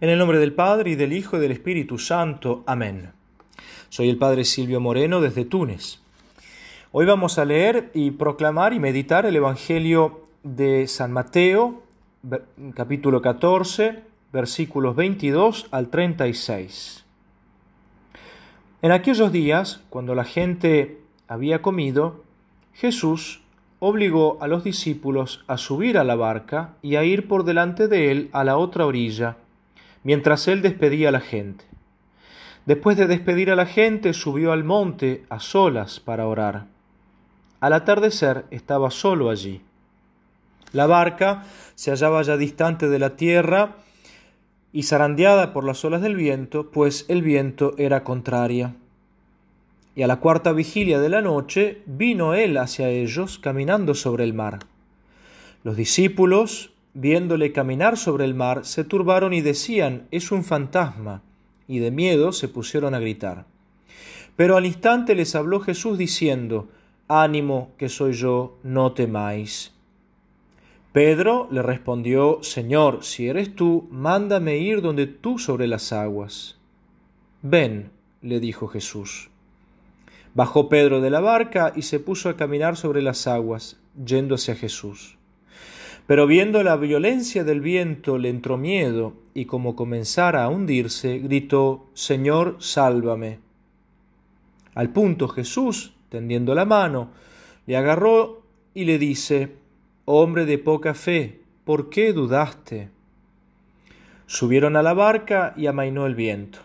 En 0.00 0.10
el 0.10 0.18
nombre 0.20 0.38
del 0.38 0.52
Padre 0.52 0.90
y 0.90 0.94
del 0.94 1.12
Hijo 1.12 1.36
y 1.36 1.40
del 1.40 1.50
Espíritu 1.50 1.98
Santo. 1.98 2.62
Amén. 2.66 3.10
Soy 3.88 4.08
el 4.08 4.16
Padre 4.16 4.44
Silvio 4.44 4.78
Moreno 4.78 5.20
desde 5.20 5.44
Túnez. 5.44 5.98
Hoy 6.92 7.04
vamos 7.04 7.36
a 7.36 7.44
leer 7.44 7.90
y 7.94 8.12
proclamar 8.12 8.72
y 8.72 8.78
meditar 8.78 9.26
el 9.26 9.34
Evangelio 9.34 10.28
de 10.44 10.86
San 10.86 11.10
Mateo, 11.10 11.82
capítulo 12.74 13.20
14, 13.20 14.04
versículos 14.32 14.94
22 14.94 15.66
al 15.72 15.88
36. 15.88 17.04
En 18.82 18.92
aquellos 18.92 19.32
días, 19.32 19.80
cuando 19.90 20.14
la 20.14 20.24
gente 20.24 21.00
había 21.26 21.60
comido, 21.60 22.22
Jesús 22.72 23.42
obligó 23.80 24.38
a 24.40 24.46
los 24.46 24.62
discípulos 24.62 25.42
a 25.48 25.58
subir 25.58 25.98
a 25.98 26.04
la 26.04 26.14
barca 26.14 26.76
y 26.82 26.94
a 26.94 27.02
ir 27.02 27.26
por 27.26 27.42
delante 27.42 27.88
de 27.88 28.12
él 28.12 28.28
a 28.30 28.44
la 28.44 28.58
otra 28.58 28.86
orilla 28.86 29.38
mientras 30.04 30.48
él 30.48 30.62
despedía 30.62 31.08
a 31.08 31.12
la 31.12 31.20
gente. 31.20 31.64
Después 32.66 32.96
de 32.96 33.06
despedir 33.06 33.50
a 33.50 33.56
la 33.56 33.66
gente, 33.66 34.12
subió 34.12 34.52
al 34.52 34.64
monte 34.64 35.24
a 35.30 35.40
solas 35.40 36.00
para 36.00 36.26
orar. 36.26 36.66
Al 37.60 37.72
atardecer 37.72 38.44
estaba 38.50 38.90
solo 38.90 39.30
allí. 39.30 39.62
La 40.72 40.86
barca 40.86 41.44
se 41.74 41.90
hallaba 41.90 42.20
ya 42.22 42.36
distante 42.36 42.88
de 42.88 42.98
la 42.98 43.16
tierra 43.16 43.76
y 44.72 44.82
zarandeada 44.82 45.52
por 45.52 45.64
las 45.64 45.84
olas 45.84 46.02
del 46.02 46.14
viento, 46.14 46.70
pues 46.70 47.06
el 47.08 47.22
viento 47.22 47.74
era 47.78 48.04
contraria. 48.04 48.74
Y 49.96 50.02
a 50.02 50.06
la 50.06 50.16
cuarta 50.16 50.52
vigilia 50.52 51.00
de 51.00 51.08
la 51.08 51.22
noche 51.22 51.82
vino 51.86 52.34
él 52.34 52.58
hacia 52.58 52.90
ellos 52.90 53.38
caminando 53.38 53.94
sobre 53.94 54.24
el 54.24 54.34
mar. 54.34 54.58
Los 55.64 55.76
discípulos, 55.76 56.70
viéndole 57.00 57.52
caminar 57.52 57.96
sobre 57.96 58.24
el 58.24 58.34
mar, 58.34 58.64
se 58.64 58.82
turbaron 58.82 59.32
y 59.32 59.40
decían, 59.40 60.08
es 60.10 60.32
un 60.32 60.42
fantasma, 60.42 61.22
y 61.68 61.78
de 61.78 61.92
miedo 61.92 62.32
se 62.32 62.48
pusieron 62.48 62.92
a 62.92 62.98
gritar. 62.98 63.46
Pero 64.34 64.56
al 64.56 64.66
instante 64.66 65.14
les 65.14 65.36
habló 65.36 65.60
Jesús 65.60 65.96
diciendo, 65.96 66.68
Ánimo, 67.06 67.70
que 67.78 67.88
soy 67.88 68.14
yo, 68.14 68.58
no 68.64 68.92
temáis. 68.92 69.72
Pedro 70.92 71.46
le 71.52 71.62
respondió, 71.62 72.42
Señor, 72.42 73.04
si 73.04 73.28
eres 73.28 73.54
tú, 73.54 73.86
mándame 73.92 74.58
ir 74.58 74.82
donde 74.82 75.06
tú 75.06 75.38
sobre 75.38 75.68
las 75.68 75.92
aguas. 75.92 76.58
Ven, 77.42 77.92
le 78.22 78.40
dijo 78.40 78.66
Jesús. 78.66 79.30
Bajó 80.34 80.68
Pedro 80.68 81.00
de 81.00 81.10
la 81.10 81.20
barca 81.20 81.72
y 81.76 81.82
se 81.82 82.00
puso 82.00 82.28
a 82.28 82.36
caminar 82.36 82.76
sobre 82.76 83.02
las 83.02 83.28
aguas, 83.28 83.78
yéndose 84.04 84.52
a 84.52 84.56
Jesús. 84.56 85.17
Pero 86.08 86.26
viendo 86.26 86.62
la 86.62 86.76
violencia 86.76 87.44
del 87.44 87.60
viento 87.60 88.16
le 88.16 88.30
entró 88.30 88.56
miedo, 88.56 89.12
y 89.34 89.44
como 89.44 89.76
comenzara 89.76 90.42
a 90.42 90.48
hundirse, 90.48 91.18
gritó, 91.18 91.90
Señor, 91.92 92.56
sálvame. 92.60 93.40
Al 94.74 94.88
punto 94.88 95.28
Jesús, 95.28 95.92
tendiendo 96.08 96.54
la 96.54 96.64
mano, 96.64 97.10
le 97.66 97.76
agarró 97.76 98.40
y 98.72 98.86
le 98.86 98.98
dice, 98.98 99.56
Hombre 100.06 100.46
de 100.46 100.56
poca 100.56 100.94
fe, 100.94 101.42
¿por 101.66 101.90
qué 101.90 102.14
dudaste? 102.14 102.88
Subieron 104.24 104.76
a 104.76 104.82
la 104.82 104.94
barca 104.94 105.52
y 105.58 105.66
amainó 105.66 106.06
el 106.06 106.14
viento. 106.14 106.60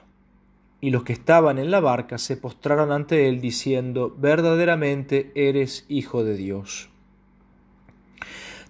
Y 0.79 0.91
los 0.91 1.03
que 1.03 1.11
estaban 1.11 1.59
en 1.59 1.69
la 1.69 1.81
barca 1.81 2.17
se 2.17 2.37
postraron 2.37 2.93
ante 2.93 3.27
él, 3.27 3.41
diciendo, 3.41 4.15
Verdaderamente 4.17 5.33
eres 5.35 5.85
Hijo 5.89 6.23
de 6.23 6.37
Dios. 6.37 6.89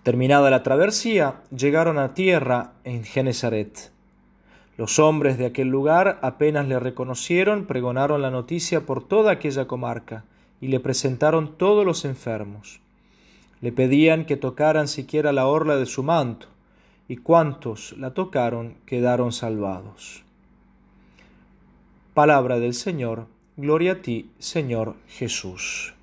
Terminada 0.03 0.49
la 0.49 0.63
travesía, 0.63 1.35
llegaron 1.55 1.97
a 1.97 2.13
tierra 2.13 2.73
en 2.83 3.05
Genezaret. 3.05 3.89
Los 4.77 4.99
hombres 4.99 5.37
de 5.37 5.45
aquel 5.45 5.69
lugar 5.69 6.19
apenas 6.21 6.67
le 6.67 6.77
reconocieron, 6.77 7.65
pregonaron 7.65 8.21
la 8.21 8.29
noticia 8.29 8.81
por 8.81 9.07
toda 9.07 9.31
aquella 9.31 9.65
comarca 9.65 10.25
y 10.59 10.67
le 10.67 10.81
presentaron 10.81 11.55
todos 11.55 11.85
los 11.85 12.03
enfermos. 12.03 12.81
Le 13.61 13.71
pedían 13.71 14.25
que 14.25 14.35
tocaran 14.35 14.89
siquiera 14.89 15.31
la 15.31 15.47
orla 15.47 15.77
de 15.77 15.85
su 15.85 16.03
manto, 16.03 16.47
y 17.07 17.17
cuantos 17.17 17.95
la 17.97 18.13
tocaron 18.13 18.75
quedaron 18.85 19.31
salvados. 19.31 20.23
Palabra 22.13 22.59
del 22.59 22.73
Señor, 22.73 23.27
gloria 23.55 23.93
a 23.93 24.01
ti, 24.01 24.31
Señor 24.37 24.95
Jesús. 25.07 25.93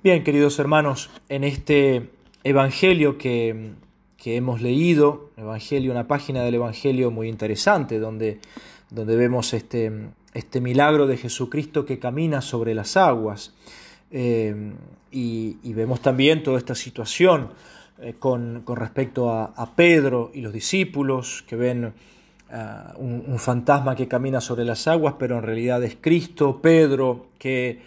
Bien, 0.00 0.22
queridos 0.22 0.60
hermanos, 0.60 1.10
en 1.28 1.42
este 1.42 2.10
Evangelio 2.44 3.18
que, 3.18 3.72
hemos 4.24 4.62
leído, 4.62 5.30
Evangelio, 5.36 5.90
una 5.90 6.06
página 6.06 6.44
del 6.44 6.54
Evangelio 6.54 7.10
muy 7.10 7.28
interesante, 7.28 7.98
donde, 7.98 8.38
donde 8.90 9.16
vemos 9.16 9.52
este, 9.54 9.90
este 10.34 10.60
milagro 10.60 11.08
de 11.08 11.16
Jesucristo 11.16 11.84
que 11.84 11.98
camina 11.98 12.42
sobre 12.42 12.74
las 12.74 12.96
aguas. 12.96 13.54
Eh, 14.12 14.72
y, 15.10 15.72
vemos 15.72 16.00
también 16.00 16.44
toda 16.44 16.58
esta 16.58 16.76
situación 16.76 17.48
eh, 18.00 18.14
con, 18.20 18.64
respecto 18.68 19.32
a, 19.32 19.72
Pedro 19.74 20.30
y 20.32 20.42
los 20.42 20.52
discípulos 20.52 21.42
que 21.48 21.56
ven 21.56 21.92
ah, 22.52 22.94
un, 22.98 23.24
un 23.26 23.38
fantasma 23.40 23.96
que 23.96 24.06
camina 24.06 24.40
sobre 24.40 24.64
las 24.64 24.86
aguas, 24.86 25.16
pero 25.18 25.38
en 25.38 25.42
realidad 25.42 25.82
es 25.82 25.96
Cristo, 26.00 26.62
Pedro 26.62 27.26
que 27.36 27.80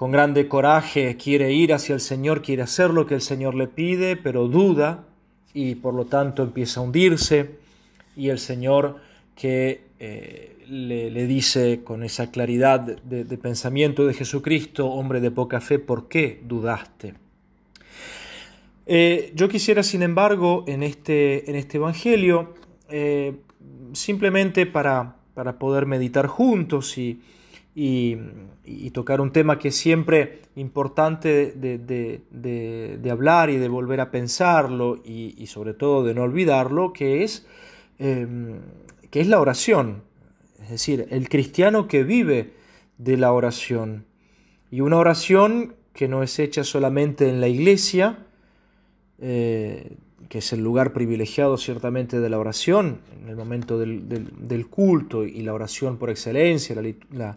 con 0.00 0.12
grande 0.12 0.48
coraje 0.48 1.18
quiere 1.18 1.52
ir 1.52 1.74
hacia 1.74 1.94
el 1.94 2.00
Señor, 2.00 2.40
quiere 2.40 2.62
hacer 2.62 2.88
lo 2.88 3.04
que 3.04 3.16
el 3.16 3.20
Señor 3.20 3.54
le 3.54 3.66
pide, 3.66 4.16
pero 4.16 4.48
duda 4.48 5.04
y 5.52 5.74
por 5.74 5.92
lo 5.92 6.06
tanto 6.06 6.42
empieza 6.42 6.80
a 6.80 6.84
hundirse 6.84 7.58
y 8.16 8.30
el 8.30 8.38
Señor 8.38 8.96
que 9.36 9.82
eh, 9.98 10.56
le, 10.70 11.26
dice 11.26 11.82
con 11.84 12.02
esa 12.02 12.30
claridad 12.30 12.80
de, 12.80 13.36
pensamiento 13.36 14.06
de 14.06 14.14
Jesucristo, 14.14 14.86
hombre 14.86 15.20
de 15.20 15.32
poca 15.32 15.60
fe, 15.60 15.78
¿por 15.78 16.08
qué 16.08 16.40
dudaste? 16.46 17.12
Eh, 18.86 19.32
yo 19.34 19.50
quisiera, 19.50 19.82
sin 19.82 20.00
embargo, 20.00 20.64
en 20.66 20.82
este, 20.82 21.50
en 21.50 21.56
este 21.56 21.76
Evangelio, 21.76 22.54
eh, 22.88 23.34
simplemente 23.92 24.64
para, 24.64 25.16
para 25.34 25.58
poder 25.58 25.84
meditar 25.84 26.26
juntos 26.26 26.96
y, 26.96 27.20
y, 27.74 28.16
tocar 28.92 29.20
un 29.20 29.32
tema 29.32 29.58
que 29.58 29.68
es 29.68 29.76
siempre 29.76 30.42
importante 30.56 31.52
de, 31.52 33.10
hablar 33.10 33.50
y 33.50 33.56
de 33.56 33.68
volver 33.68 34.00
a 34.00 34.10
pensarlo 34.10 35.00
y, 35.04 35.46
sobre 35.46 35.74
todo 35.74 36.04
de 36.04 36.14
no 36.14 36.22
olvidarlo, 36.22 36.92
que 36.92 37.22
es, 37.22 37.46
em, 37.98 38.60
que 39.10 39.20
es 39.20 39.28
la 39.28 39.40
oración. 39.40 40.02
Es 40.62 40.70
decir, 40.70 41.06
el 41.10 41.28
cristiano 41.28 41.88
que 41.88 42.04
vive 42.04 42.52
de 42.98 43.16
la 43.16 43.32
oración. 43.32 44.04
Y 44.70 44.82
una 44.82 44.98
oración 44.98 45.74
que 45.92 46.08
no 46.08 46.22
es 46.22 46.38
hecha 46.38 46.64
solamente 46.64 47.28
en 47.28 47.40
la 47.40 47.48
iglesia, 47.48 48.26
eh, 49.18 49.96
que 50.30 50.38
es 50.38 50.52
el 50.52 50.62
lugar 50.62 50.92
privilegiado 50.92 51.58
ciertamente 51.58 52.20
de 52.20 52.30
la 52.30 52.38
oración, 52.38 53.00
en 53.20 53.28
el 53.28 53.34
momento 53.34 53.80
del, 53.80 54.66
culto 54.70 55.24
y 55.24 55.42
la 55.42 55.52
oración 55.52 55.98
por 55.98 56.08
excelencia, 56.08 56.80
la, 57.10 57.36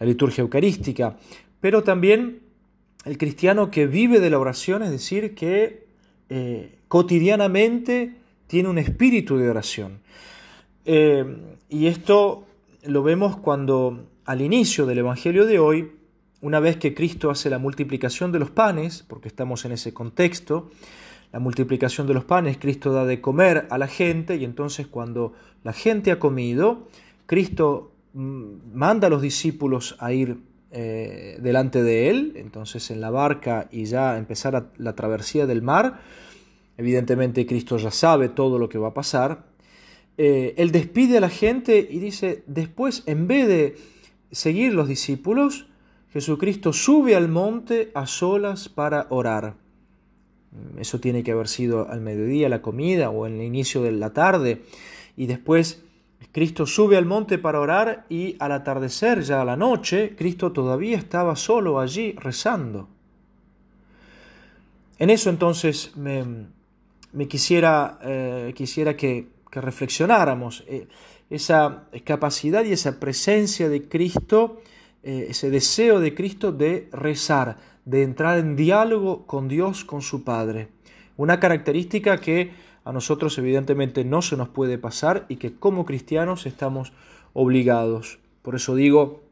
liturgia 0.00 0.40
eucarística, 0.40 1.18
pero 1.60 1.82
también 1.82 2.40
el 3.04 3.18
cristiano 3.18 3.70
que 3.70 3.86
vive 3.86 4.18
de 4.18 4.30
la 4.30 4.38
oración, 4.38 4.82
es 4.82 4.90
decir, 4.90 5.34
que 5.34 5.84
eh, 6.30 6.78
cotidianamente 6.88 8.14
tiene 8.46 8.70
un 8.70 8.78
espíritu 8.78 9.36
de 9.36 9.50
oración. 9.50 9.98
Eh, 10.86 11.36
y 11.68 11.86
esto 11.86 12.46
lo 12.84 13.02
vemos 13.02 13.36
cuando 13.36 14.06
al 14.24 14.40
inicio 14.40 14.86
del 14.86 14.98
Evangelio 14.98 15.44
de 15.44 15.58
hoy, 15.58 15.92
una 16.40 16.60
vez 16.60 16.78
que 16.78 16.94
Cristo 16.94 17.30
hace 17.30 17.50
la 17.50 17.58
multiplicación 17.58 18.32
de 18.32 18.38
los 18.38 18.50
panes, 18.50 19.04
porque 19.06 19.28
estamos 19.28 19.66
en 19.66 19.72
ese 19.72 19.92
contexto, 19.92 20.70
la 21.32 21.38
multiplicación 21.38 22.06
de 22.06 22.14
los 22.14 22.24
panes, 22.24 22.58
Cristo 22.58 22.92
da 22.92 23.06
de 23.06 23.20
comer 23.20 23.66
a 23.70 23.78
la 23.78 23.88
gente 23.88 24.36
y 24.36 24.44
entonces 24.44 24.86
cuando 24.86 25.32
la 25.64 25.72
gente 25.72 26.12
ha 26.12 26.18
comido, 26.18 26.88
Cristo 27.26 27.92
mm, 28.12 28.74
manda 28.74 29.06
a 29.06 29.10
los 29.10 29.22
discípulos 29.22 29.96
a 29.98 30.12
ir 30.12 30.38
eh, 30.70 31.38
delante 31.40 31.82
de 31.82 32.10
él, 32.10 32.34
entonces 32.36 32.90
en 32.90 33.00
la 33.00 33.10
barca 33.10 33.68
y 33.70 33.86
ya 33.86 34.18
empezar 34.18 34.72
la 34.76 34.94
travesía 34.94 35.46
del 35.46 35.62
mar. 35.62 36.00
Evidentemente 36.76 37.46
Cristo 37.46 37.78
ya 37.78 37.90
sabe 37.90 38.28
todo 38.28 38.58
lo 38.58 38.68
que 38.68 38.78
va 38.78 38.88
a 38.88 38.94
pasar. 38.94 39.46
Eh, 40.18 40.54
él 40.58 40.70
despide 40.70 41.16
a 41.16 41.20
la 41.20 41.30
gente 41.30 41.86
y 41.90 41.98
dice, 41.98 42.42
después 42.46 43.04
en 43.06 43.26
vez 43.26 43.48
de 43.48 43.76
seguir 44.30 44.74
los 44.74 44.86
discípulos, 44.86 45.66
Jesucristo 46.12 46.74
sube 46.74 47.16
al 47.16 47.28
monte 47.28 47.90
a 47.94 48.06
solas 48.06 48.68
para 48.68 49.06
orar. 49.08 49.61
Eso 50.78 51.00
tiene 51.00 51.22
que 51.22 51.32
haber 51.32 51.48
sido 51.48 51.88
al 51.88 52.00
mediodía 52.00 52.48
la 52.48 52.62
comida 52.62 53.10
o 53.10 53.26
en 53.26 53.40
el 53.40 53.42
inicio 53.42 53.82
de 53.82 53.92
la 53.92 54.12
tarde. 54.12 54.62
Y 55.16 55.26
después 55.26 55.82
Cristo 56.32 56.66
sube 56.66 56.96
al 56.96 57.06
monte 57.06 57.38
para 57.38 57.60
orar 57.60 58.06
y 58.08 58.36
al 58.38 58.52
atardecer, 58.52 59.22
ya 59.22 59.42
a 59.42 59.44
la 59.44 59.56
noche, 59.56 60.14
Cristo 60.16 60.52
todavía 60.52 60.96
estaba 60.96 61.36
solo 61.36 61.80
allí 61.80 62.12
rezando. 62.12 62.88
En 64.98 65.10
eso 65.10 65.30
entonces 65.30 65.92
me, 65.96 66.48
quisiera, 67.28 67.98
eh, 68.02 68.52
quisiera 68.54 68.96
que, 68.96 69.28
que 69.50 69.60
reflexionáramos 69.60 70.64
eh, 70.68 70.86
esa 71.28 71.84
capacidad 72.04 72.64
y 72.64 72.72
esa 72.72 73.00
presencia 73.00 73.68
de 73.68 73.88
Cristo, 73.88 74.60
eh, 75.02 75.26
ese 75.30 75.50
deseo 75.50 75.98
de 75.98 76.14
Cristo 76.14 76.52
de 76.52 76.88
rezar, 76.92 77.58
de 77.84 78.02
entrar 78.02 78.38
en 78.38 78.56
diálogo 78.56 79.26
con 79.26 79.48
Dios, 79.48 79.84
con 79.84 80.02
su 80.02 80.24
Padre. 80.24 80.68
Una 81.16 81.40
característica 81.40 82.18
que 82.18 82.52
a 82.84 82.92
nosotros 82.92 83.36
evidentemente 83.38 84.04
no 84.04 84.22
se 84.22 84.36
nos 84.36 84.48
puede 84.48 84.78
pasar 84.78 85.26
y 85.28 85.36
que 85.36 85.54
como 85.54 85.84
cristianos 85.84 86.46
estamos 86.46 86.92
obligados. 87.32 88.18
Por 88.42 88.56
eso 88.56 88.74
digo, 88.74 89.22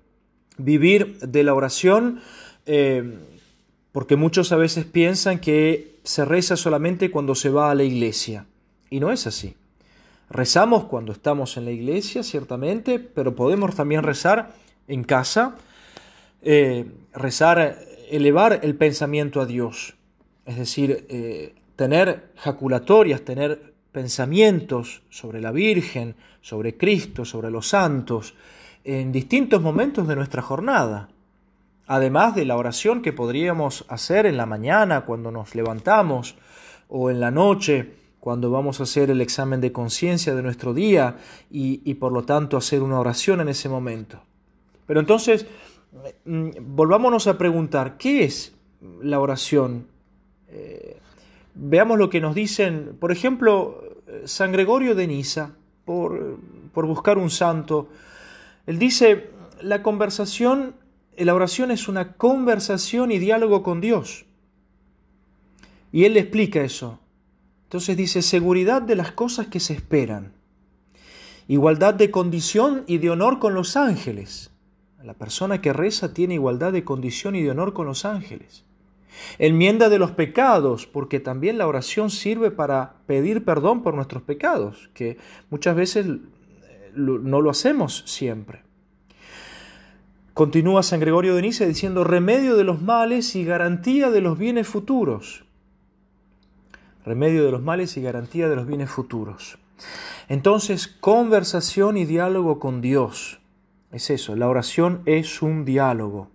vivir 0.56 1.18
de 1.18 1.42
la 1.42 1.54
oración, 1.54 2.20
eh, 2.66 3.18
porque 3.92 4.16
muchos 4.16 4.52
a 4.52 4.56
veces 4.56 4.84
piensan 4.84 5.40
que 5.40 5.98
se 6.04 6.24
reza 6.24 6.56
solamente 6.56 7.10
cuando 7.10 7.34
se 7.34 7.50
va 7.50 7.70
a 7.70 7.74
la 7.74 7.82
iglesia. 7.82 8.46
Y 8.88 9.00
no 9.00 9.10
es 9.10 9.26
así. 9.26 9.56
Rezamos 10.28 10.84
cuando 10.84 11.12
estamos 11.12 11.56
en 11.56 11.64
la 11.64 11.72
iglesia, 11.72 12.22
ciertamente, 12.22 13.00
pero 13.00 13.34
podemos 13.34 13.74
también 13.74 14.04
rezar 14.04 14.52
en 14.86 15.02
casa, 15.02 15.56
eh, 16.42 16.86
rezar, 17.12 17.78
elevar 18.10 18.60
el 18.62 18.74
pensamiento 18.76 19.40
a 19.40 19.46
Dios. 19.46 19.94
Es 20.44 20.56
decir, 20.56 21.06
eh, 21.08 21.54
tener 21.76 22.32
jaculatorias, 22.36 23.22
tener 23.22 23.74
pensamientos 23.92 25.02
sobre 25.10 25.40
la 25.40 25.52
Virgen, 25.52 26.14
sobre 26.40 26.76
Cristo, 26.76 27.24
sobre 27.24 27.50
los 27.50 27.68
santos, 27.68 28.34
en 28.84 29.12
distintos 29.12 29.62
momentos 29.62 30.08
de 30.08 30.16
nuestra 30.16 30.42
jornada. 30.42 31.08
Además 31.86 32.34
de 32.34 32.44
la 32.44 32.56
oración 32.56 33.02
que 33.02 33.12
podríamos 33.12 33.84
hacer 33.88 34.26
en 34.26 34.36
la 34.36 34.46
mañana 34.46 35.02
cuando 35.02 35.30
nos 35.30 35.54
levantamos 35.54 36.36
o 36.88 37.10
en 37.10 37.20
la 37.20 37.30
noche 37.30 37.94
cuando 38.20 38.50
vamos 38.50 38.80
a 38.80 38.82
hacer 38.82 39.10
el 39.10 39.20
examen 39.22 39.60
de 39.60 39.72
conciencia 39.72 40.34
de 40.34 40.42
nuestro 40.42 40.74
día 40.74 41.16
y, 41.50 41.94
por 41.94 42.12
lo 42.12 42.22
tanto 42.22 42.56
hacer 42.56 42.82
una 42.82 43.00
oración 43.00 43.40
en 43.40 43.48
ese 43.48 43.68
momento. 43.68 44.20
Pero 44.86 45.00
entonces, 45.00 45.46
volvámonos 46.24 47.26
a 47.26 47.38
preguntar, 47.38 47.96
¿qué 47.96 48.24
es 48.24 48.54
la 49.00 49.20
oración? 49.20 49.86
Eh, 50.48 51.00
Veamos 51.54 51.98
lo 51.98 52.10
que 52.10 52.20
nos 52.20 52.34
dicen, 52.34 52.96
por 52.98 53.12
ejemplo, 53.12 53.84
San 54.24 54.52
Gregorio 54.52 54.94
de 54.94 55.06
Niza, 55.06 55.56
por, 55.84 56.38
por 56.72 56.86
buscar 56.86 57.18
un 57.18 57.30
santo. 57.30 57.88
Él 58.66 58.78
dice, 58.78 59.30
la 59.60 59.82
conversación, 59.82 60.74
la 61.16 61.34
oración 61.34 61.70
es 61.70 61.88
una 61.88 62.14
conversación 62.14 63.10
y 63.10 63.18
diálogo 63.18 63.62
con 63.62 63.80
Dios. 63.80 64.24
Y 65.92 66.04
él 66.04 66.14
le 66.14 66.20
explica 66.20 66.62
eso. 66.62 67.00
Entonces 67.64 67.96
dice, 67.96 68.22
seguridad 68.22 68.80
de 68.80 68.96
las 68.96 69.12
cosas 69.12 69.48
que 69.48 69.60
se 69.60 69.74
esperan. 69.74 70.32
Igualdad 71.48 71.94
de 71.94 72.12
condición 72.12 72.84
y 72.86 72.98
de 72.98 73.10
honor 73.10 73.40
con 73.40 73.54
los 73.54 73.76
ángeles. 73.76 74.49
La 75.02 75.14
persona 75.14 75.60
que 75.60 75.72
reza 75.72 76.12
tiene 76.12 76.34
igualdad 76.34 76.72
de 76.72 76.84
condición 76.84 77.34
y 77.34 77.42
de 77.42 77.50
honor 77.50 77.72
con 77.72 77.86
los 77.86 78.04
ángeles. 78.04 78.64
Enmienda 79.38 79.88
de 79.88 79.98
los 79.98 80.12
pecados, 80.12 80.86
porque 80.86 81.20
también 81.20 81.58
la 81.58 81.66
oración 81.66 82.10
sirve 82.10 82.50
para 82.50 82.94
pedir 83.06 83.44
perdón 83.44 83.82
por 83.82 83.94
nuestros 83.94 84.22
pecados, 84.22 84.90
que 84.94 85.18
muchas 85.50 85.74
veces 85.74 86.06
eh, 86.06 86.92
no 86.94 87.40
lo 87.40 87.50
hacemos 87.50 88.04
siempre. 88.06 88.62
Continúa 90.34 90.82
San 90.82 91.00
Gregorio 91.00 91.34
de 91.34 91.42
Nice 91.42 91.66
diciendo 91.66 92.04
remedio 92.04 92.56
de 92.56 92.64
los 92.64 92.80
males 92.80 93.34
y 93.36 93.44
garantía 93.44 94.10
de 94.10 94.20
los 94.20 94.38
bienes 94.38 94.68
futuros. 94.68 95.44
Remedio 97.04 97.44
de 97.44 97.50
los 97.50 97.62
males 97.62 97.96
y 97.96 98.02
garantía 98.02 98.48
de 98.48 98.56
los 98.56 98.66
bienes 98.66 98.90
futuros. 98.90 99.58
Entonces, 100.28 100.86
conversación 100.86 101.96
y 101.96 102.04
diálogo 102.04 102.58
con 102.58 102.80
Dios. 102.80 103.39
Es 103.92 104.10
eso, 104.10 104.36
la 104.36 104.48
oración 104.48 105.02
es 105.06 105.42
un 105.42 105.64
diálogo. 105.64 106.28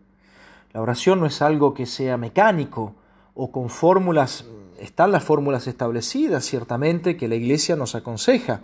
La 0.73 0.81
oración 0.81 1.21
no 1.21 1.25
es 1.25 1.41
algo 1.41 1.73
que 1.73 1.85
sea 1.85 2.17
mecánico 2.17 2.95
o 3.33 3.51
con 3.51 3.69
fórmulas, 3.69 4.45
están 4.79 5.11
las 5.11 5.23
fórmulas 5.23 5.67
establecidas 5.67 6.43
ciertamente 6.43 7.15
que 7.15 7.29
la 7.29 7.35
iglesia 7.35 7.75
nos 7.77 7.95
aconseja, 7.95 8.61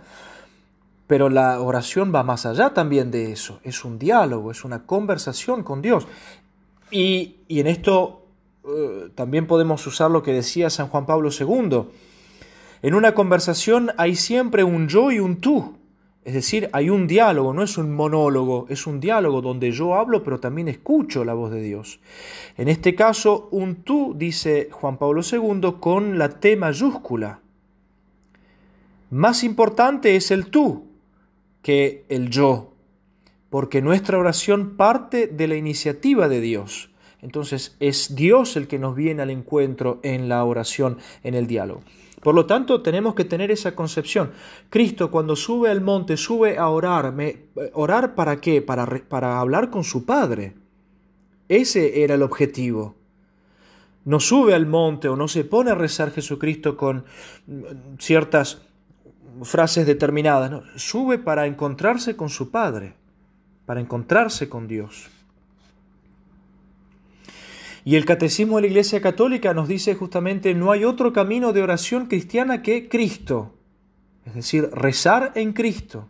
pero 1.06 1.28
la 1.28 1.60
oración 1.60 2.12
va 2.14 2.22
más 2.22 2.46
allá 2.46 2.74
también 2.74 3.10
de 3.10 3.32
eso, 3.32 3.60
es 3.64 3.84
un 3.84 3.98
diálogo, 3.98 4.50
es 4.50 4.64
una 4.64 4.84
conversación 4.84 5.62
con 5.62 5.80
Dios. 5.82 6.06
Y, 6.90 7.36
en 7.48 7.66
esto 7.66 8.26
eh, 8.64 9.08
también 9.14 9.46
podemos 9.46 9.86
usar 9.86 10.10
lo 10.10 10.22
que 10.22 10.32
decía 10.32 10.68
San 10.68 10.88
Juan 10.88 11.06
Pablo 11.06 11.30
II. 11.30 11.84
En 12.82 12.94
una 12.94 13.14
conversación 13.14 13.90
hay 13.96 14.16
siempre 14.16 14.64
un 14.64 14.88
yo 14.88 15.10
y 15.10 15.18
un 15.18 15.40
tú. 15.40 15.78
Es 16.24 16.34
decir, 16.34 16.70
hay 16.72 16.88
un 16.88 17.08
diálogo, 17.08 17.52
no 17.52 17.64
es 17.64 17.76
un 17.78 17.92
monólogo, 17.92 18.66
es 18.68 18.86
un 18.86 19.00
diálogo 19.00 19.42
donde 19.42 19.72
yo 19.72 19.96
hablo 19.96 20.22
pero 20.22 20.38
también 20.38 20.68
escucho 20.68 21.24
la 21.24 21.34
voz 21.34 21.50
de 21.50 21.60
Dios. 21.60 21.98
En 22.56 22.68
este 22.68 22.94
caso, 22.94 23.48
un 23.50 23.82
tú, 23.82 24.14
dice 24.16 24.68
Juan 24.70 24.98
Pablo 24.98 25.22
II, 25.22 25.74
con 25.80 26.18
la 26.18 26.28
T 26.28 26.56
mayúscula. 26.56 27.40
Más 29.10 29.42
importante 29.42 30.14
es 30.14 30.30
el 30.30 30.46
tú 30.46 30.86
que 31.60 32.04
el 32.08 32.30
yo, 32.30 32.72
porque 33.50 33.82
nuestra 33.82 34.16
oración 34.16 34.76
parte 34.76 35.26
de 35.26 35.48
la 35.48 35.56
iniciativa 35.56 36.28
de 36.28 36.40
Dios. 36.40 36.91
Entonces 37.22 37.76
es 37.78 38.14
Dios 38.16 38.56
el 38.56 38.66
que 38.66 38.80
nos 38.80 38.96
viene 38.96 39.22
al 39.22 39.30
encuentro 39.30 40.00
en 40.02 40.28
la 40.28 40.44
oración, 40.44 40.98
en 41.22 41.34
el 41.34 41.46
diálogo. 41.46 41.82
Por 42.20 42.34
lo 42.34 42.46
tanto, 42.46 42.82
tenemos 42.82 43.14
que 43.14 43.24
tener 43.24 43.50
esa 43.50 43.74
concepción. 43.74 44.30
Cristo 44.70 45.10
cuando 45.10 45.34
sube 45.34 45.70
al 45.70 45.80
monte, 45.80 46.16
sube 46.16 46.58
a 46.58 46.68
orar. 46.68 47.14
¿Orar 47.72 48.14
para 48.14 48.40
qué? 48.40 48.62
Para, 48.62 49.40
hablar 49.40 49.70
con 49.70 49.82
su 49.82 50.04
Padre. 50.04 50.54
Ese 51.48 52.04
era 52.04 52.14
el 52.14 52.22
objetivo. 52.22 52.96
No 54.04 54.20
sube 54.20 54.54
al 54.54 54.66
monte 54.66 55.08
o 55.08 55.16
no 55.16 55.28
se 55.28 55.44
pone 55.44 55.70
a 55.70 55.76
rezar 55.76 56.10
Jesucristo 56.10 56.76
con 56.76 57.04
mm, 57.46 57.98
ciertas 57.98 58.62
frases 59.42 59.86
determinadas. 59.86 60.62
Sube 60.76 61.18
para 61.18 61.46
encontrarse 61.46 62.16
con 62.16 62.28
su 62.28 62.50
Padre, 62.50 62.94
para 63.64 63.80
encontrarse 63.80 64.48
con 64.48 64.66
Dios. 64.66 65.08
Y 67.84 67.96
el 67.96 68.04
Catecismo 68.04 68.56
de 68.56 68.62
la 68.62 68.68
Iglesia 68.68 69.00
Católica 69.00 69.54
nos 69.54 69.68
dice 69.68 69.94
justamente 69.94 70.54
no 70.54 70.70
hay 70.70 70.84
otro 70.84 71.12
camino 71.12 71.52
de 71.52 71.62
oración 71.62 72.06
cristiana 72.06 72.62
que 72.62 72.88
Cristo, 72.88 73.54
es 74.24 74.34
decir, 74.34 74.70
rezar 74.72 75.32
en 75.34 75.52
Cristo. 75.52 76.08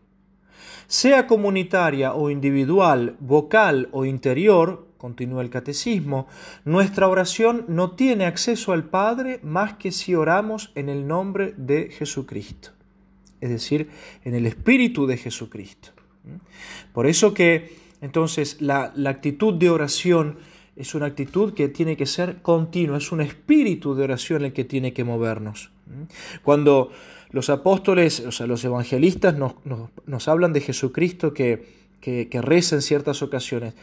Sea 0.87 1.27
comunitaria 1.27 2.13
o 2.13 2.29
individual, 2.29 3.17
vocal 3.21 3.89
o 3.93 4.05
interior, 4.05 4.89
continúa 4.99 5.41
el 5.41 5.49
Catecismo, 5.49 6.29
nuestra 6.67 7.09
oración 7.09 7.65
no 7.69 7.93
tiene 7.93 8.27
acceso 8.27 8.73
al 8.73 8.85
Padre 8.85 9.41
más 9.43 9.75
que 9.75 9.91
si 9.91 10.15
oramos 10.15 10.71
en 10.75 10.91
el 10.91 11.09
nombre 11.09 11.55
de 11.57 11.91
Jesucristo, 11.91 12.71
es 13.41 13.49
decir, 13.49 13.89
en 14.25 14.35
el 14.35 14.45
Espíritu 14.45 15.07
de 15.07 15.17
Jesucristo. 15.17 15.89
Por 16.93 17.07
eso 17.07 17.33
que 17.33 17.75
entonces 18.03 18.61
la, 18.61 18.93
la 18.95 19.11
actitud 19.11 19.55
de 19.55 19.71
oración 19.71 20.39
es 20.83 20.97
una 20.97 21.07
actitud 21.07 21.55
que 21.55 21.69
tiene 21.69 21.97
que 21.97 22.07
ser 22.07 22.43
continua, 22.43 22.99
es 22.99 23.13
un 23.13 23.21
espíritu 23.21 23.95
de 23.95 24.03
oración 24.03 24.45
el 24.45 24.53
que 24.53 24.65
tiene 24.65 24.93
que 24.93 25.05
movernos. 25.05 25.71
Cuando 26.43 26.91
los 27.31 27.51
apóstoles, 27.51 28.19
o 28.21 28.33
sea, 28.33 28.49
los 28.49 28.65
evangelistas 28.65 29.37
nos, 29.37 30.29
hablan 30.29 30.53
de 30.53 30.61
Jesucristo 30.61 31.33
que, 31.33 31.65
que, 32.01 32.29
que, 32.29 32.43
reza 32.43 32.75
en 32.75 32.83
ciertas 32.83 33.23
ocasiones, 33.23 33.75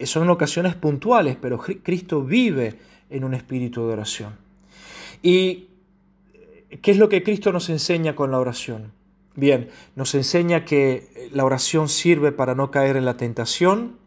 son 0.00 0.28
ocasiones 0.28 0.74
puntuales, 0.74 1.36
pero 1.40 1.58
Cristo 1.58 2.24
vive 2.24 2.78
en 3.10 3.22
un 3.22 3.34
espíritu 3.34 3.86
de 3.86 3.92
oración. 3.92 4.32
¿Y 5.22 5.68
qué 6.82 6.90
es 6.90 6.98
lo 6.98 7.08
que 7.08 7.22
Cristo 7.22 7.52
nos 7.52 7.70
enseña 7.70 8.16
con 8.16 8.32
la 8.32 8.40
oración? 8.40 8.90
Bien, 9.36 9.68
nos 9.94 10.16
enseña 10.16 10.64
que 10.64 11.30
la 11.32 11.44
oración 11.44 11.88
sirve 11.88 12.32
para 12.32 12.56
no 12.56 12.72
caer 12.72 12.96
en 12.96 13.04
la 13.04 13.16
tentación, 13.16 13.99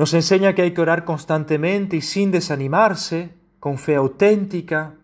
nos 0.00 0.14
enseña 0.14 0.54
que 0.54 0.62
hay 0.62 0.70
que 0.70 0.80
orar 0.80 1.04
constantemente 1.04 1.98
y 1.98 2.00
sin 2.00 2.30
desanimarse, 2.30 3.34
con 3.58 3.76
fe 3.76 3.96
auténtica. 3.96 4.94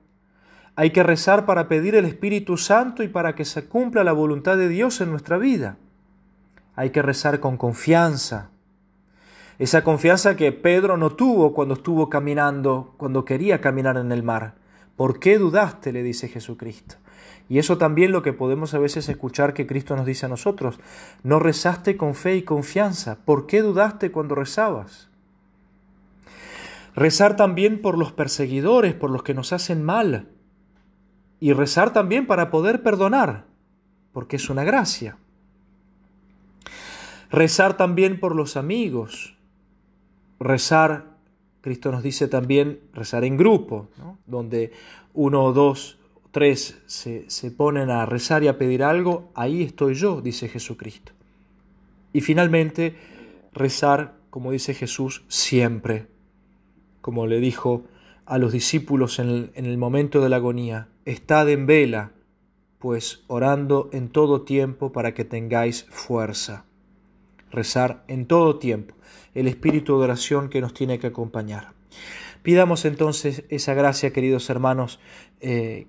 Hay 0.75 0.89
que 0.89 1.03
rezar 1.03 1.45
para 1.45 1.69
pedir 1.69 1.95
el 1.97 2.07
Espíritu 2.07 2.57
Santo 2.57 3.03
y 3.03 3.09
para 3.09 3.35
que 3.35 3.45
se 3.45 3.67
cumpla 3.67 4.05
la 4.05 4.15
voluntad 4.15 4.57
de 4.57 4.71
Dios 4.71 5.03
en 5.03 5.11
nuestra 5.11 5.37
vida. 5.37 5.77
Hay 6.77 6.93
que 6.93 7.03
rezar 7.03 7.41
con 7.41 7.59
confianza. 7.59 8.49
Esa 9.59 9.85
confianza 9.85 10.35
que 10.35 10.51
Pedro 10.53 10.97
no 10.97 11.11
tuvo 11.11 11.53
cuando 11.53 11.75
estuvo 11.75 12.09
caminando, 12.09 12.95
cuando 12.97 13.27
quería 13.27 13.61
caminar 13.61 13.99
en 13.99 14.13
el 14.13 14.23
mar. 14.23 14.55
¿Por 14.97 15.21
qué 15.21 15.37
dudaste? 15.37 15.93
le 15.93 16.03
dice 16.03 16.29
Jesucristo. 16.29 16.95
Y 17.49 17.59
eso 17.59 17.79
también 17.79 18.13
lo 18.13 18.23
que 18.23 18.33
podemos 18.33 18.75
a 18.75 18.79
veces 18.79 19.09
escuchar 19.09 19.55
que 19.55 19.67
Cristo 19.67 19.95
nos 19.97 20.07
dice 20.07 20.27
a 20.27 20.29
nosotros. 20.29 20.79
No 21.23 21.39
rezaste 21.39 21.97
con 21.97 22.15
fe 22.15 22.37
y 22.37 22.43
confianza. 22.43 23.19
¿Por 23.25 23.47
qué 23.47 23.63
dudaste 23.63 24.11
cuando 24.11 24.35
rezabas? 24.35 25.09
Rezar 26.95 27.37
también 27.37 27.83
por 27.83 27.99
los 27.99 28.13
perseguidores, 28.13 28.95
por 28.95 29.11
los 29.11 29.23
que 29.23 29.35
nos 29.35 29.53
hacen 29.53 29.85
mal. 29.85 30.29
Y 31.39 31.53
rezar 31.53 31.93
también 31.93 32.27
para 32.27 32.51
poder 32.51 32.83
perdonar. 32.83 33.45
porque 34.13 34.37
es 34.37 34.49
una 34.49 34.65
gracia. 34.65 35.19
Rezar 37.31 37.77
también 37.77 38.19
por 38.19 38.35
los 38.35 38.57
amigos. 38.57 39.37
Rezar, 40.41 41.19
Cristo 41.61 41.93
nos 41.93 42.03
dice 42.03 42.27
también, 42.27 42.81
rezar 42.95 43.25
en 43.25 43.37
grupo, 43.37 43.89
donde 44.27 44.73
uno 45.13 45.45
o 45.45 45.53
dos, 45.53 45.99
se, 46.87 47.31
se 47.31 47.51
ponen 47.51 47.89
a 47.89 48.05
rezar 48.05 48.43
y 48.43 48.49
a 48.49 48.59
pedir 48.59 48.83
algo, 48.83 49.31
ahí 49.35 49.63
estoy 49.63 49.95
yo, 49.95 50.21
dice 50.21 50.49
Jesucristo. 50.49 51.13
Y 52.13 52.21
finalmente, 52.21 52.95
rezar, 53.55 54.17
como 54.29 54.53
dice 54.53 54.75
Jesús, 54.75 55.25
siempre, 55.29 56.09
como 57.01 57.27
le 57.27 57.41
dijo 57.41 57.85
a 58.27 58.37
los 58.37 58.53
discípulos 58.53 59.19
en 59.19 59.29
el, 59.31 59.51
en 59.55 59.65
el 59.65 59.79
momento 59.79 60.21
de 60.21 60.29
la 60.29 60.37
agonía, 60.37 60.89
estad 61.07 61.49
en 61.49 61.67
vela, 61.67 62.13
pues 62.81 63.25
orando 63.29 63.89
en 63.95 64.11
todo 64.11 64.43
tiempo 64.43 64.93
para 64.93 65.15
que 65.15 65.25
tengáis 65.25 65.87
fuerza. 65.89 66.67
Rezar 67.51 68.05
en 68.09 68.27
todo 68.27 68.59
tiempo, 68.59 68.95
el 69.35 69.49
espíritu 69.49 69.97
de 69.97 70.05
oración 70.05 70.51
que 70.51 70.61
nos 70.61 70.75
tiene 70.75 70.99
que 70.99 71.07
acompañar. 71.07 71.73
Pidamos 72.43 72.85
entonces 72.85 73.45
esa 73.49 73.75
gracia, 73.75 74.13
queridos 74.13 74.51
hermanos, 74.51 75.01
eh, 75.41 75.87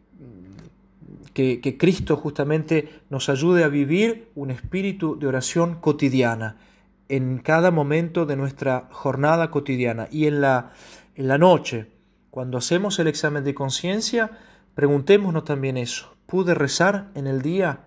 que, 1.33 1.77
Cristo 1.77 2.17
justamente 2.17 3.01
nos 3.09 3.29
ayude 3.29 3.63
a 3.63 3.67
vivir 3.67 4.29
un 4.33 4.49
espíritu 4.49 5.19
de 5.19 5.27
oración 5.27 5.75
cotidiana 5.75 6.57
en 7.09 7.37
cada 7.37 7.71
momento 7.71 8.25
de 8.25 8.35
nuestra 8.35 8.87
jornada 8.91 9.51
cotidiana 9.51 10.07
y 10.11 10.25
en 10.25 10.41
la, 10.41 10.71
en 11.15 11.27
la 11.27 11.37
noche, 11.37 11.91
cuando 12.31 12.57
hacemos 12.57 12.99
el 12.99 13.07
examen 13.07 13.43
de 13.43 13.53
conciencia, 13.53 14.31
preguntémonos 14.75 15.43
también 15.43 15.77
eso. 15.77 16.15
¿Pude 16.25 16.53
rezar 16.53 17.09
en 17.15 17.27
el 17.27 17.41
día? 17.41 17.85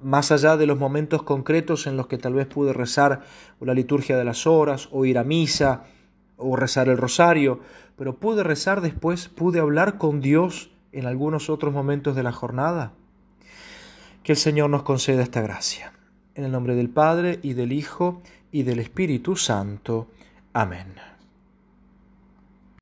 Más 0.00 0.32
allá 0.32 0.56
de 0.56 0.66
los 0.66 0.78
momentos 0.78 1.22
concretos 1.22 1.86
en 1.86 1.96
los 1.96 2.06
que 2.06 2.18
tal 2.18 2.34
vez 2.34 2.46
pude 2.46 2.72
rezar 2.72 3.22
la 3.60 3.74
liturgia 3.74 4.16
de 4.16 4.24
las 4.24 4.46
horas, 4.46 4.88
o 4.92 5.04
ir 5.04 5.18
a 5.18 5.24
misa, 5.24 5.84
o 6.36 6.56
rezar 6.56 6.88
el 6.88 6.96
rosario, 6.96 7.60
pero 7.96 8.16
pude 8.16 8.42
rezar 8.42 8.80
después, 8.80 9.28
pude 9.28 9.60
hablar 9.60 9.98
con 9.98 10.20
Dios 10.20 10.71
en 10.92 11.06
algunos 11.06 11.50
otros 11.50 11.72
momentos 11.72 12.14
de 12.14 12.22
la 12.22 12.32
jornada. 12.32 12.92
Que 14.22 14.32
el 14.32 14.38
Señor 14.38 14.70
nos 14.70 14.82
conceda 14.82 15.22
esta 15.22 15.40
gracia. 15.40 15.92
En 16.34 16.44
el 16.44 16.52
nombre 16.52 16.74
del 16.74 16.88
Padre, 16.88 17.40
y 17.42 17.54
del 17.54 17.72
Hijo, 17.72 18.22
y 18.50 18.62
del 18.62 18.78
Espíritu 18.78 19.36
Santo. 19.36 20.08
Amén. 20.52 21.11